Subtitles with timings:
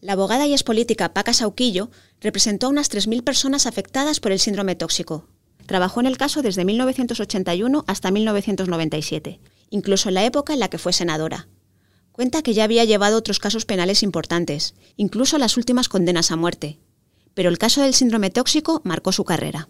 [0.00, 1.90] La abogada y expolítica Paca Sauquillo
[2.20, 5.28] representó a unas 3.000 personas afectadas por el síndrome tóxico.
[5.66, 10.78] Trabajó en el caso desde 1981 hasta 1997, incluso en la época en la que
[10.78, 11.48] fue senadora.
[12.12, 16.78] Cuenta que ya había llevado otros casos penales importantes, incluso las últimas condenas a muerte.
[17.34, 19.68] Pero el caso del síndrome tóxico marcó su carrera.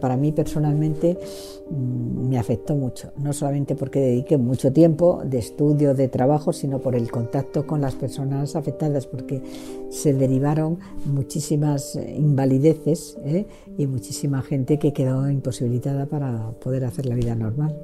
[0.00, 1.18] Para mí personalmente
[1.70, 6.80] mm, me afectó mucho, no solamente porque dediqué mucho tiempo de estudio, de trabajo, sino
[6.80, 9.42] por el contacto con las personas afectadas, porque
[9.90, 13.46] se derivaron muchísimas eh, invalideces ¿eh?
[13.78, 17.74] y muchísima gente que quedó imposibilitada para poder hacer la vida normal.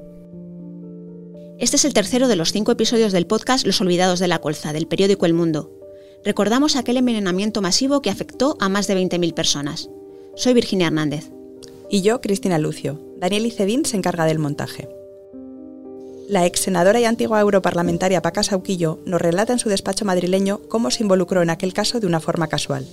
[1.59, 4.73] Este es el tercero de los cinco episodios del podcast Los Olvidados de la Colza,
[4.73, 5.71] del periódico El Mundo.
[6.25, 9.89] Recordamos aquel envenenamiento masivo que afectó a más de 20.000 personas.
[10.35, 11.31] Soy Virginia Hernández.
[11.93, 12.99] Y yo, Cristina Lucio.
[13.19, 14.89] Daniel Icedín se encarga del montaje.
[16.27, 20.89] La ex senadora y antigua europarlamentaria Paca Sauquillo nos relata en su despacho madrileño cómo
[20.89, 22.87] se involucró en aquel caso de una forma casual.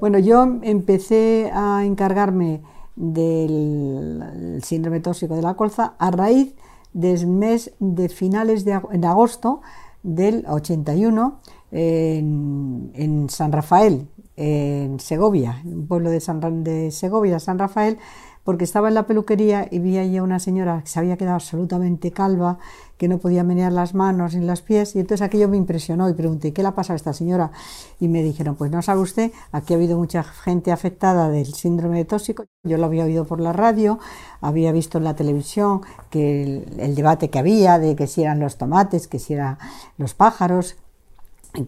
[0.00, 2.60] Bueno, yo empecé a encargarme
[2.94, 6.54] del síndrome tóxico de la colza a raíz
[6.92, 8.74] del mes de finales de
[9.06, 9.62] agosto
[10.02, 11.40] del 81
[11.72, 17.98] en, en San Rafael, en Segovia, un pueblo de, San, de Segovia, San Rafael,
[18.44, 21.36] porque estaba en la peluquería y vi allí a una señora que se había quedado
[21.36, 22.58] absolutamente calva,
[22.98, 26.14] que no podía menear las manos ni los pies, y entonces aquello me impresionó y
[26.14, 27.50] pregunté, ¿qué le ha pasado a esta señora?
[27.98, 31.98] Y me dijeron, pues no sabe usted, aquí ha habido mucha gente afectada del síndrome
[31.98, 33.98] de tóxico, yo lo había oído por la radio,
[34.40, 38.40] había visto en la televisión que el, el debate que había de que si eran
[38.40, 39.58] los tomates, que si eran
[39.96, 40.76] los pájaros,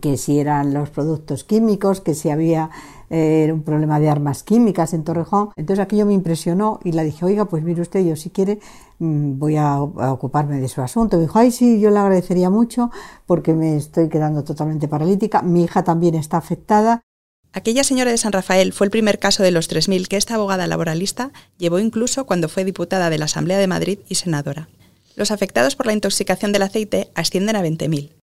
[0.01, 2.70] que si eran los productos químicos, que si había
[3.09, 5.51] eh, un problema de armas químicas en Torrejón.
[5.55, 8.59] Entonces aquello me impresionó y la dije, oiga, pues mire usted, yo si quiere
[8.98, 11.17] mm, voy a, ocuparme de su asunto.
[11.17, 12.91] Me dijo, ay, sí, yo le agradecería mucho
[13.27, 15.42] porque me estoy quedando totalmente paralítica.
[15.42, 17.03] Mi hija también está afectada.
[17.53, 20.67] Aquella señora de San Rafael fue el primer caso de los 3.000 que esta abogada
[20.67, 24.69] laboralista llevó incluso cuando fue diputada de la Asamblea de Madrid y senadora.
[25.14, 28.15] Los afectados por la intoxicación del aceite ascienden a 20.000.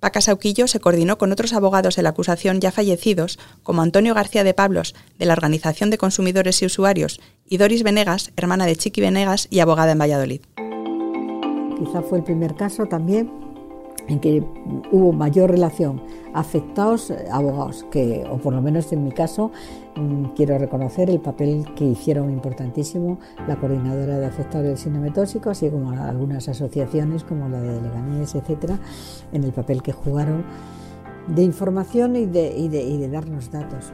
[0.00, 4.44] Paca Sauquillo se coordinó con otros abogados de la acusación ya fallecidos, como Antonio García
[4.44, 9.00] de Pablos, de la Organización de Consumidores y Usuarios, y Doris Venegas, hermana de Chiqui
[9.00, 10.40] Venegas y abogada en Valladolid.
[11.78, 13.43] Quizá fue el primer caso también
[14.08, 14.44] en que
[14.90, 16.02] hubo mayor relación
[16.34, 19.52] afectados eh, abogados, que, o por lo menos en mi caso,
[19.96, 25.50] mm, quiero reconocer el papel que hicieron importantísimo la coordinadora de afectados del síndrome tóxico,
[25.50, 28.78] así como algunas asociaciones como la de Leganés, etcétera,
[29.32, 30.44] en el papel que jugaron
[31.28, 33.92] de información y de, y de darnos datos.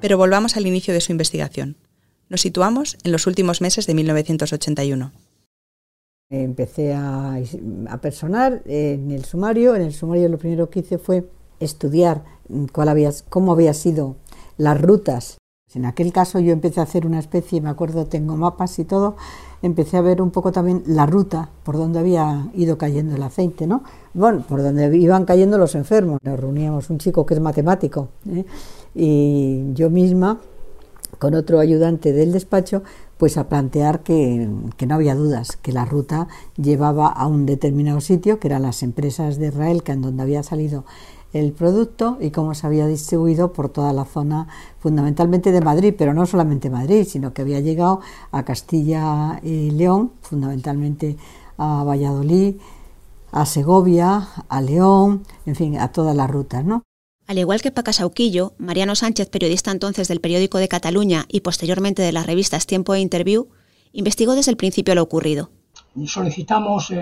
[0.00, 1.76] Pero volvamos al inicio de su investigación.
[2.28, 5.12] Nos situamos en los últimos meses de 1981.
[6.28, 7.38] Empecé a,
[8.02, 9.76] personar en el sumario.
[9.76, 11.28] En el sumario lo primero que hice fue
[11.60, 12.24] estudiar
[12.72, 14.16] cuál había, cómo había sido
[14.56, 15.38] las rutas.
[15.74, 19.16] En aquel caso yo empecé a hacer una especie, me acuerdo, tengo mapas y todo,
[19.62, 23.66] empecé a ver un poco también la ruta por donde había ido cayendo el aceite,
[23.66, 23.82] ¿no?
[24.14, 26.18] Bueno, por donde iban cayendo los enfermos.
[26.22, 28.46] Nos reuníamos un chico que es matemático ¿eh?
[28.94, 30.40] y yo misma
[31.18, 32.82] con otro ayudante del despacho,
[33.18, 34.48] pues a plantear que,
[34.86, 39.38] no había dudas, que la ruta llevaba a un determinado sitio, que eran las empresas
[39.38, 40.84] de Israel, que en donde había salido
[41.32, 46.14] el producto y cómo se había distribuido por toda la zona, fundamentalmente de Madrid, pero
[46.14, 48.00] no solamente Madrid, sino que había llegado
[48.32, 51.16] a Castilla y León, fundamentalmente
[51.58, 52.56] a Valladolid,
[53.32, 56.82] a Segovia, a León, en fin, a todas las rutas, ¿no?
[57.26, 62.02] Al igual que Paca Sauquillo, Mariano Sánchez, periodista entonces del periódico de Cataluña y posteriormente
[62.02, 63.48] de las revistas Tiempo e Interview,
[63.92, 65.50] investigó desde el principio lo ocurrido.
[66.06, 66.92] Solicitamos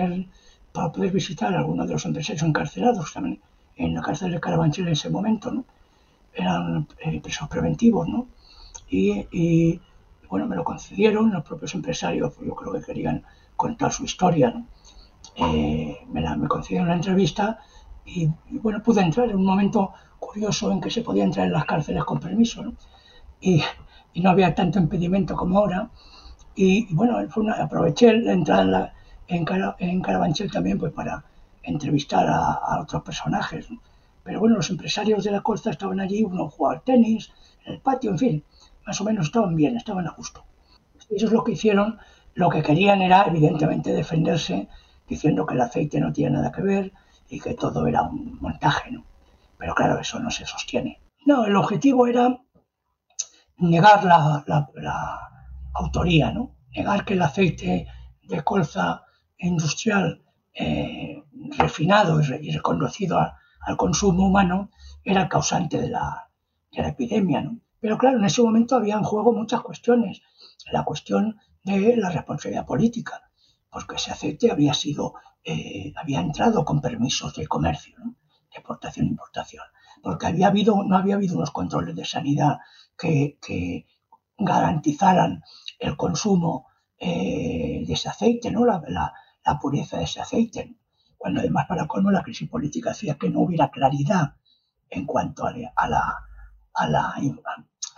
[0.71, 3.39] para poder visitar a algunos de los empresarios encarcelados también
[3.75, 5.65] en la cárcel de Carabanchel en ese momento, ¿no?
[6.33, 8.27] Eran eh, presos preventivos, ¿no?
[8.89, 9.79] Y,
[10.29, 13.23] bueno, me lo concedieron los propios empresarios, pues yo creo que querían
[13.55, 14.65] contar su historia, ¿no?
[15.35, 17.59] Eh, me, la, me concedieron la entrevista
[18.05, 21.65] y, bueno, pude entrar en un momento curioso en que se podía entrar en las
[21.65, 22.73] cárceles con permiso.
[23.41, 23.63] Y,
[24.15, 25.89] no había tanto impedimento como ahora.
[26.55, 28.93] Y, bueno, aproveché la entrada
[29.27, 29.45] en,
[29.79, 31.25] en, Carabanchel también pues para
[31.63, 33.67] entrevistar a, otros personajes.
[34.23, 37.31] Pero bueno, los empresarios de la costa estaban allí, uno jugaba al tenis,
[37.65, 38.43] en el patio, en fin,
[38.85, 40.45] más o menos estaban bien, estaban a gusto.
[41.09, 41.97] Eso es lo que hicieron.
[42.35, 44.67] Lo que querían era, evidentemente, defenderse
[45.07, 46.91] diciendo que el aceite no tiene nada que ver
[47.35, 49.05] y que todo era un montaje, ¿no?
[49.57, 51.01] Pero claro, eso no se sostiene.
[51.25, 52.39] No, el objetivo era
[53.57, 55.19] negar la,
[55.73, 56.55] autoría, ¿no?
[56.75, 57.87] Negar que el aceite
[58.23, 59.03] de colza
[59.37, 60.23] industrial
[60.53, 61.23] eh,
[61.57, 64.69] refinado y reconocido al consumo humano
[65.03, 66.29] era el causante de la,
[66.71, 67.41] de la epidemia.
[67.41, 67.59] ¿no?
[67.79, 70.21] Pero claro, en ese momento había en juego muchas cuestiones.
[70.71, 73.29] La cuestión de la responsabilidad política,
[73.69, 75.13] porque ese aceite había sido,
[75.47, 79.63] eh, había entrado con permisos de comercio, de exportación e importación,
[80.01, 82.57] porque había habido, no había habido unos controles de sanidad
[82.97, 83.37] que,
[84.37, 85.43] garantizaran
[85.79, 88.65] el consumo eh, de ese aceite, ¿no?
[88.65, 88.81] La,
[89.45, 90.75] la, pureza de ese aceite.
[91.17, 94.35] Cuando además, para colmo, la crisis política hacía que no hubiera claridad
[94.89, 95.53] en cuanto a,
[95.87, 96.15] la,
[96.73, 97.13] a la,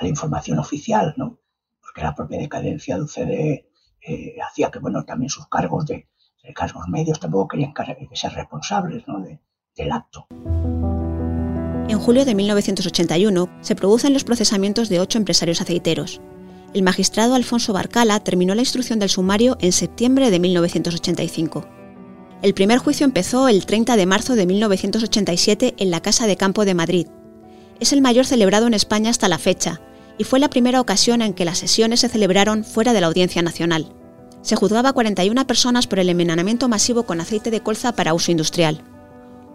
[0.01, 1.39] información oficial, ¿no?
[1.81, 3.65] porque la propia decadencia de UCD
[4.01, 6.07] eh, hacía que, bueno, también sus cargos de,
[6.53, 7.73] cargos medios tampoco querían
[8.13, 9.03] ser responsables
[9.75, 10.27] del acto.
[11.89, 16.21] En julio de 1981 se producen los procesamientos de ocho empresarios aceiteros.
[16.73, 21.65] El magistrado Alfonso Barcala terminó la instrucción del sumario en septiembre de 1985.
[22.44, 26.65] El primer juicio empezó el 30 de marzo de 1987 en la Casa de Campo
[26.65, 27.07] de Madrid.
[27.79, 29.81] Es el mayor celebrado en España hasta la fecha
[30.17, 33.41] y fue la primera ocasión en que las sesiones se celebraron fuera de la Audiencia
[33.41, 33.94] Nacional.
[34.47, 38.31] Se juzgaba a 41 personas por el envenenamiento masivo con aceite de colza para uso
[38.31, 38.81] industrial.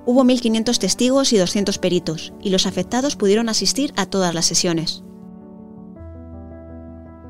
[0.04, 5.02] Hubo 1.500 testigos y 200 peritos, y los afectados pudieron asistir a todas las sesiones.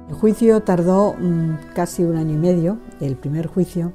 [0.09, 3.93] El juicio tardó mm, casi un año y medio, el primer juicio,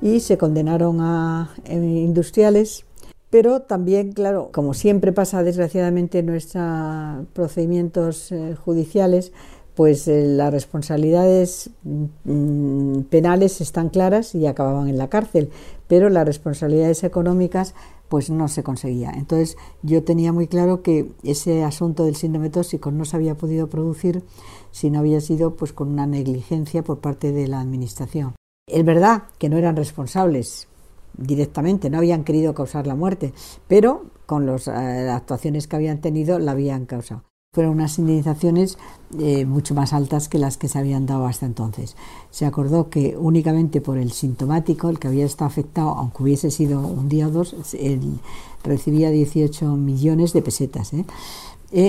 [0.00, 2.86] y se condenaron a eh, industriales
[3.32, 9.32] pero también, claro, como siempre pasa desgraciadamente en nuestros procedimientos eh, judiciales,
[9.74, 11.70] pues eh, las responsabilidades
[12.24, 15.50] mm, penales están claras y acababan en la cárcel,
[15.88, 17.74] pero las responsabilidades económicas
[18.08, 19.10] pues no se conseguía.
[19.14, 23.68] Entonces yo tenía muy claro que ese asunto del síndrome tóxico no se había podido
[23.68, 24.22] producir
[24.70, 28.34] si no había sido pues con una negligencia por parte de la administración.
[28.66, 30.68] Es verdad que no eran responsables
[31.16, 33.32] directamente, no habían querido causar la muerte,
[33.68, 37.24] pero con las eh, actuaciones que habían tenido la habían causado.
[37.54, 38.78] Fueron unas indemnizaciones
[39.20, 41.96] eh, mucho más altas que las que se habían dado hasta entonces.
[42.30, 46.80] Se acordó que únicamente por el sintomático, el que había estado afectado, aunque hubiese sido
[46.80, 47.54] un día o dos,
[48.64, 50.94] recibía 18 millones de pesetas.
[50.94, 51.04] ¿eh?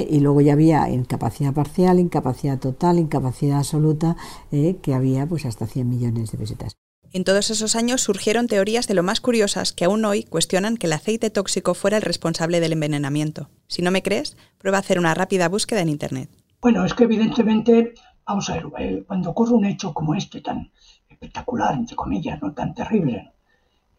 [0.10, 4.18] y luego ya había incapacidad parcial, incapacidad total, incapacidad absoluta,
[4.51, 6.75] que había pues hasta 100 millones de pesetas.
[7.15, 10.88] En todos esos años surgieron teorías de lo más curiosas que aún hoy cuestionan que
[10.88, 13.51] el aceite tóxico fuera el responsable del envenenamiento.
[13.68, 16.31] Si no me crees, prueba a hacer una rápida búsqueda en Internet.
[16.60, 17.94] Bueno, es que evidentemente,
[18.25, 20.71] vamos a ver, eh, cuando ocurre un hecho como este, tan
[21.07, 23.31] espectacular, entre comillas, no tan terrible,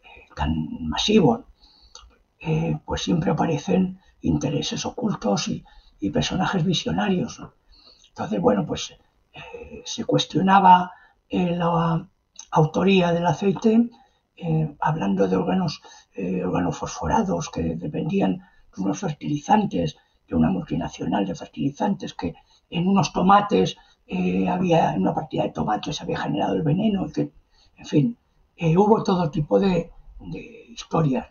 [0.03, 1.45] eh, tan masivo,
[2.41, 5.63] eh, pues siempre aparecen intereses ocultos y,
[6.13, 7.41] personajes visionarios.
[8.09, 8.93] Entonces, bueno, pues
[9.85, 10.91] se cuestionaba
[11.31, 12.07] la
[12.55, 13.89] autoría del aceite,
[14.37, 15.81] eh, hablando de órganos,
[16.15, 18.37] eh, órganos fosforados que dependían
[18.73, 22.33] de unos fertilizantes, de una multinacional de fertilizantes que
[22.69, 23.75] en unos tomates
[24.07, 27.33] eh, había, en una partida de tomates había generado el veneno, que,
[27.75, 28.17] en fin,
[28.77, 29.91] hubo todo tipo de,
[30.69, 31.27] historias,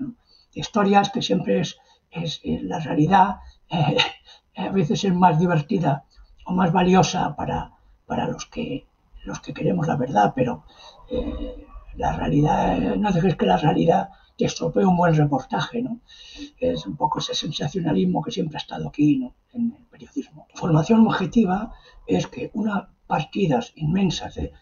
[0.53, 1.79] historias que siempre es,
[2.11, 3.39] es la realidad,
[4.57, 6.05] a veces es más divertida
[6.45, 7.73] o más valiosa para,
[8.07, 8.87] para los que
[9.25, 10.65] los que queremos la verdad, pero
[11.11, 11.67] eh,
[11.97, 16.01] la realidad, no dejes que la realidad te estropee un buen reportaje, ¿no?
[16.59, 19.35] Es un poco ese sensacionalismo que siempre ha estado aquí, ¿no?
[19.53, 20.49] En el periodismo.
[20.55, 21.73] Formación objetiva
[22.07, 24.53] es que unas partidas inmensas de,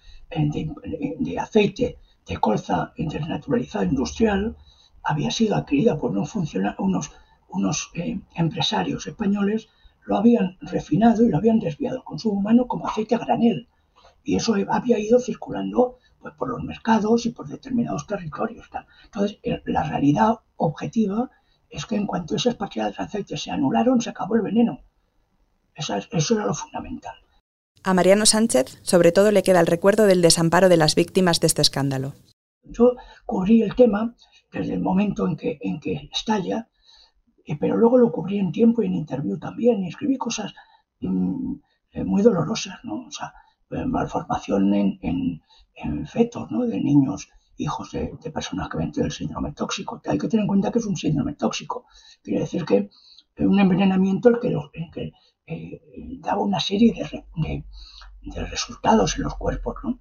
[1.18, 4.56] de, aceite de colza internaturalizado industrial
[5.02, 7.10] había sido adquirida por unos, unos,
[7.48, 9.68] unos eh, empresarios españoles,
[10.04, 13.68] lo habían refinado y lo habían desviado al consumo humano como aceite a granel
[14.24, 18.68] y eso había ido circulando pues, por los mercados y por determinados territorios.
[19.04, 21.30] Entonces, la realidad objetiva
[21.68, 24.80] es que en cuanto esas partidas de aceite se anularon, se acabó el veneno.
[25.74, 27.14] Eso, eso era lo fundamental.
[27.82, 31.48] A Mariano Sánchez, sobre todo, le queda el recuerdo del desamparo de las víctimas de
[31.48, 32.12] este escándalo.
[32.62, 32.94] Yo
[33.26, 34.14] cubrí el tema
[34.52, 36.68] desde el momento en que, en que estalla,
[37.44, 40.54] eh, pero luego lo cubrí en tiempo y en interview también, y escribí cosas
[41.00, 41.54] mm,
[41.92, 43.06] eh, muy dolorosas, ¿no?
[43.06, 43.32] O sea,
[43.86, 45.42] malformación en,
[46.06, 46.64] fetos, ¿no?
[46.66, 50.00] de niños, hijos de, personas que ven el síndrome tóxico.
[50.06, 51.86] Hay que tener en cuenta que es un síndrome tóxico.
[52.22, 52.90] Quiere decir que
[53.36, 55.12] es un envenenamiento el que,
[55.46, 55.80] eh,
[56.20, 57.64] daba una serie de,
[58.50, 59.76] resultados en los cuerpos.
[59.82, 60.00] ¿no?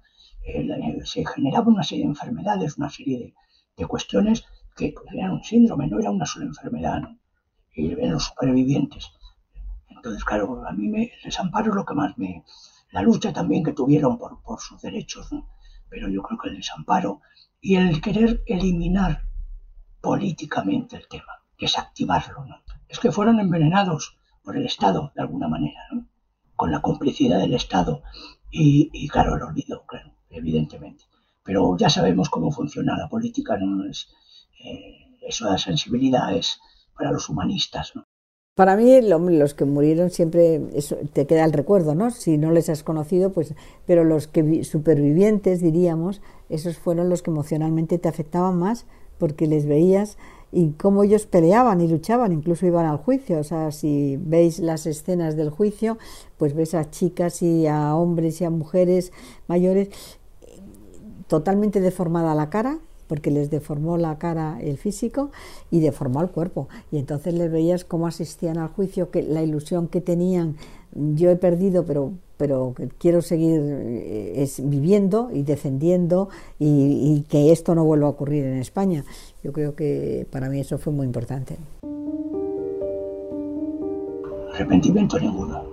[1.04, 3.34] se generaba una serie de enfermedades, una serie
[3.76, 4.44] de, cuestiones
[4.76, 7.00] que eran un síndrome, no era una sola enfermedad.
[7.00, 7.18] ¿no?
[7.74, 9.10] Y los supervivientes.
[9.88, 12.44] Entonces, claro, a mí me, el desamparo es lo que más me,
[12.92, 15.28] la lucha también que tuvieron por, por sus derechos,
[15.88, 17.20] pero yo creo que el desamparo
[17.60, 19.26] y el querer eliminar
[20.00, 21.32] políticamente el tema.
[21.58, 22.44] desactivarlo.
[22.44, 22.56] ¿no?
[22.88, 26.08] Es que fueron envenenados por el Estado, de alguna manera, ¿no?
[26.56, 28.02] con la complicidad del Estado
[28.50, 31.04] y, claro, el olvido, claro, evidentemente.
[31.42, 33.88] Pero ya sabemos cómo funciona la política, ¿no?
[33.88, 34.08] Es,
[34.62, 36.60] eh, eso de sensibilidad es
[36.94, 38.06] para los humanistas, ¿no?
[38.54, 42.10] Para mí, los que murieron siempre eso, te queda el recuerdo, ¿no?
[42.10, 43.54] Si no les has conocido, pues.
[43.86, 48.84] Pero los que supervivientes, diríamos, esos fueron los que emocionalmente te afectaban más,
[49.16, 50.18] porque les veías
[50.52, 53.38] y cómo ellos peleaban y luchaban, incluso iban al juicio.
[53.38, 55.96] O sea, si veis las escenas del juicio,
[56.36, 59.12] pues ves a chicas y a hombres y a mujeres
[59.48, 59.88] mayores
[61.26, 65.30] totalmente deformada la cara, porque les deformó la cara el físico
[65.70, 66.68] y deformó el cuerpo.
[66.90, 70.56] Y entonces les veías cómo asistían al juicio, que la ilusión que tenían,
[70.94, 76.28] yo he perdido, pero, pero quiero seguir eh, viviendo y defendiendo
[76.58, 79.04] y, y que esto no vuelva a ocurrir en España.
[79.42, 81.56] Yo creo que para mí eso fue muy importante.
[84.54, 85.64] Arrepentimiento ninguno.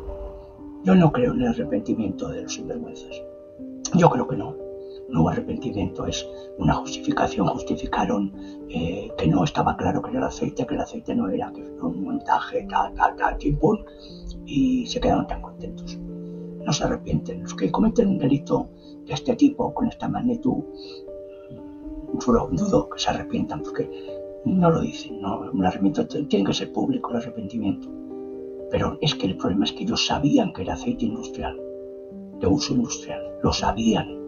[0.83, 3.21] Yo no creo en el arrepentimiento de los sinvergüenzas.
[3.95, 4.68] Yo creo que no
[5.11, 8.33] no arrepentimiento, es una justificación, justificaron
[8.69, 11.63] eh, que no estaba claro que era el aceite, que el aceite no era, que
[11.63, 13.83] fue un montaje, tal, tal, tal, chimpún,
[14.45, 15.97] y se quedaron tan contentos.
[15.97, 17.43] No se arrepienten.
[17.43, 18.69] Los que cometen un delito
[19.05, 20.63] de este tipo, con esta magnitud,
[22.19, 23.89] solo dudo que se arrepientan, porque
[24.45, 25.39] no lo dicen, ¿no?
[25.51, 27.87] Un arrepentimiento tiene que ser público el arrepentimiento.
[28.71, 31.59] Pero es que el problema es que ellos sabían que era aceite industrial,
[32.39, 34.18] de uso industrial, lo sabían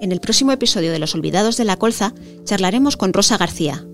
[0.00, 2.12] en el próximo episodio de Los Olvidados de la Colza
[2.44, 3.84] charlaremos con Rosa García.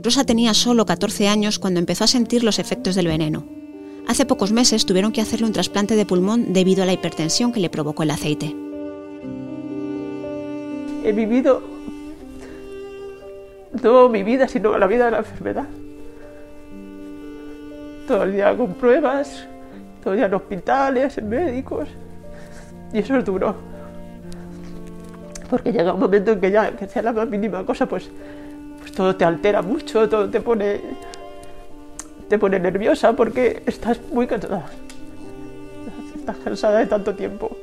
[0.00, 3.46] Rosa tenía solo 14 años cuando empezó a sentir los efectos del veneno.
[4.08, 7.60] Hace pocos meses tuvieron que hacerle un trasplante de pulmón debido a la hipertensión que
[7.60, 8.54] le provocó el aceite.
[11.04, 11.62] He vivido
[13.82, 15.66] no mi vida, sino la vida de la enfermedad.
[18.06, 19.46] Todo el día con pruebas,
[20.02, 21.88] todo el día en hospitales, en médicos.
[22.92, 23.71] Y eso es duro
[25.52, 28.08] porque llega un momento en que ya, que sea la más mínima cosa, pues,
[28.78, 30.80] pues todo te altera mucho, todo te pone,
[32.26, 34.64] te pone nerviosa porque estás muy cansada.
[36.16, 37.54] Estás cansada de tanto tiempo.